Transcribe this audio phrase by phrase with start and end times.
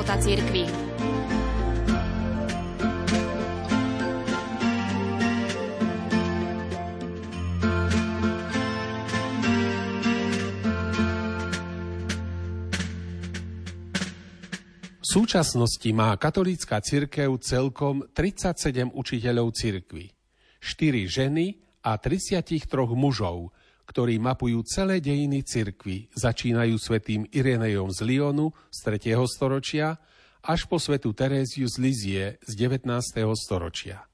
[0.00, 0.64] života cirkvi.
[14.98, 20.10] V súčasnosti má katolícka cirkev celkom 37 učiteľov cirkvy,
[20.58, 22.66] 4 ženy a 33
[22.98, 23.54] mužov,
[23.90, 29.18] ktorí mapujú celé dejiny cirkvy, začínajú svetým Irenejom z Lyonu z 3.
[29.26, 29.98] storočia
[30.46, 32.86] až po svetu Teréziu z Lizie z 19.
[33.34, 34.06] storočia.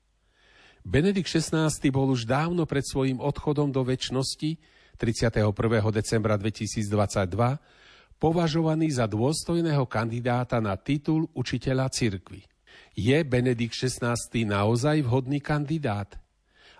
[0.80, 4.56] Benedikt XVI bol už dávno pred svojim odchodom do väčšnosti
[4.96, 5.44] 31.
[5.92, 12.48] decembra 2022 považovaný za dôstojného kandidáta na titul učiteľa cirkvy.
[12.96, 14.16] Je Benedikt XVI
[14.48, 16.16] naozaj vhodný kandidát?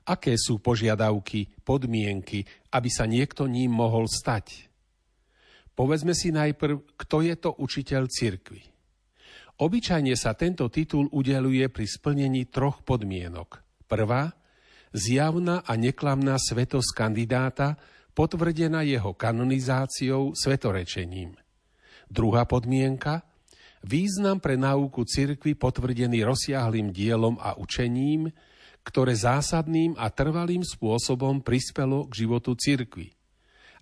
[0.06, 4.70] Aké sú požiadavky, podmienky, aby sa niekto ním mohol stať?
[5.75, 8.62] Povedzme si najprv, kto je to učiteľ cirkvy.
[9.56, 13.61] Obyčajne sa tento titul udeluje pri splnení troch podmienok.
[13.89, 14.31] Prvá,
[14.94, 17.77] zjavná a neklamná svetosť kandidáta,
[18.16, 21.36] potvrdená jeho kanonizáciou svetorečením.
[22.09, 23.20] Druhá podmienka
[23.84, 28.33] význam pre náuku cirkvy potvrdený rozsiahlým dielom a učením,
[28.87, 33.11] ktoré zásadným a trvalým spôsobom prispelo k životu cirkvy.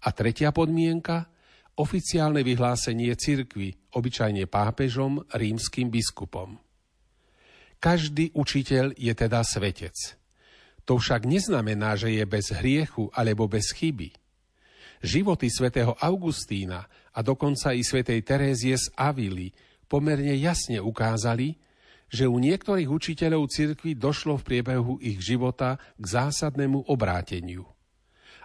[0.00, 1.28] A tretia podmienka
[1.76, 6.56] oficiálne vyhlásenie cirkvy, obyčajne pápežom, rímským biskupom.
[7.76, 10.16] Každý učiteľ je teda svetec.
[10.88, 14.16] To však neznamená, že je bez hriechu alebo bez chyby–
[15.04, 19.52] Životy svätého Augustína a dokonca i svätej Terézie z Avily
[19.84, 21.60] pomerne jasne ukázali,
[22.14, 27.66] že u niektorých učiteľov cirkvy došlo v priebehu ich života k zásadnému obráteniu.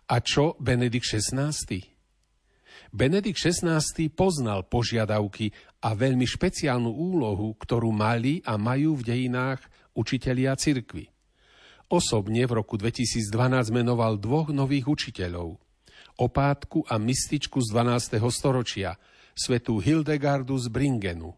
[0.10, 1.54] A čo Benedikt XVI?
[2.90, 5.54] Benedikt XVI poznal požiadavky
[5.86, 9.62] a veľmi špeciálnu úlohu, ktorú mali a majú v dejinách
[9.94, 11.06] učitelia cirkvy.
[11.94, 13.30] Osobne v roku 2012
[13.70, 15.58] menoval dvoch nových učiteľov–
[16.20, 18.20] opátku a mystičku z 12.
[18.34, 19.00] storočia,
[19.38, 21.32] svetú Hildegardu z Bringenu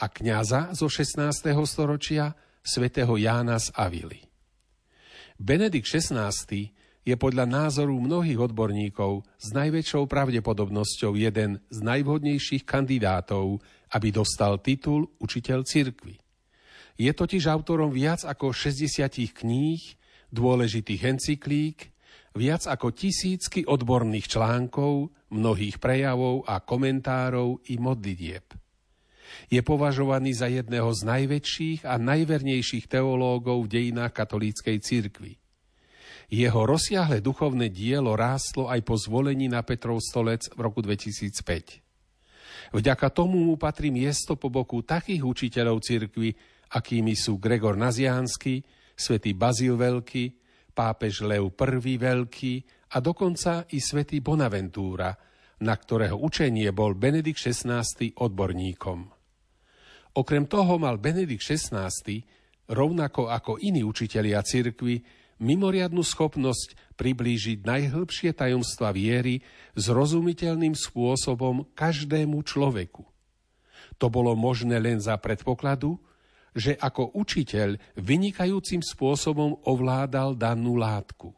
[0.00, 1.52] a kňaza zo 16.
[1.68, 2.32] storočia,
[2.64, 4.24] svätého Jána z Avily.
[5.36, 6.32] Benedikt XVI
[7.00, 13.60] je podľa názoru mnohých odborníkov s najväčšou pravdepodobnosťou jeden z najvhodnejších kandidátov,
[13.92, 16.16] aby dostal titul učiteľ cirkvy.
[17.00, 19.80] Je totiž autorom viac ako 60 kníh,
[20.28, 21.88] dôležitých encyklík,
[22.36, 28.59] viac ako tisícky odborných článkov, mnohých prejavov a komentárov i modlitieb.
[29.48, 35.40] Je považovaný za jedného z najväčších a najvernejších teológov v dejinách katolíckej cirkvi.
[36.30, 41.82] Jeho rozsiahle duchovné dielo rástlo aj po zvolení na Petrov stolec v roku 2005.
[42.70, 46.30] Vďaka tomu mu patrí miesto po boku takých učiteľov cirkvy,
[46.70, 48.62] akými sú Gregor Naziánsky,
[48.94, 50.30] svätý Bazil Veľký,
[50.70, 52.54] pápež Lev I Veľký
[52.94, 55.10] a dokonca i svätý Bonaventúra,
[55.66, 57.82] na ktorého učenie bol Benedikt XVI
[58.14, 59.19] odborníkom.
[60.10, 61.90] Okrem toho mal Benedikt XVI,
[62.66, 65.02] rovnako ako iní učitelia cirkvy,
[65.40, 69.40] mimoriadnu schopnosť priblížiť najhlbšie tajomstva viery
[69.78, 73.06] zrozumiteľným spôsobom každému človeku.
[73.96, 75.96] To bolo možné len za predpokladu,
[76.50, 81.30] že ako učiteľ vynikajúcim spôsobom ovládal danú látku.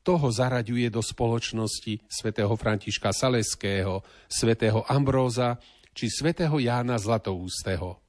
[0.00, 4.00] Toho zaraďuje do spoločnosti svätého Františka Saleského,
[4.30, 5.58] svätého Ambróza
[5.92, 8.05] či svätého Jána Zlatoústeho.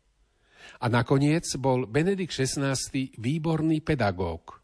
[0.81, 2.75] A nakoniec bol Benedikt XVI
[3.17, 4.59] výborný pedagóg.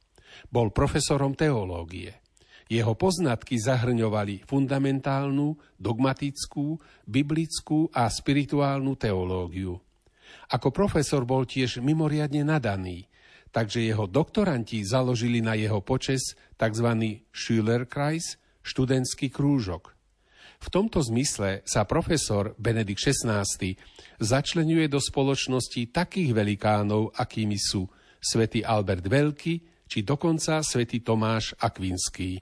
[0.49, 2.19] Bol profesorom teológie.
[2.67, 9.77] Jeho poznatky zahrňovali fundamentálnu, dogmatickú, biblickú a spirituálnu teológiu–
[10.51, 13.07] ako profesor bol tiež mimoriadne nadaný,
[13.53, 16.87] takže jeho doktoranti založili na jeho počes tzv.
[17.31, 19.93] Schülerkreis, študentský krúžok.
[20.63, 23.43] V tomto zmysle sa profesor Benedikt XVI
[24.23, 27.83] začlenuje do spoločnosti takých velikánov, akými sú
[28.23, 32.39] svätý Albert Veľký či dokonca svätý Tomáš Akvinský.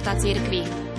[0.00, 0.89] života cirkvi.